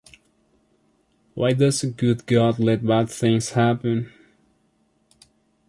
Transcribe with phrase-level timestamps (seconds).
[1.35, 4.11] Why does a good God let bad things happen?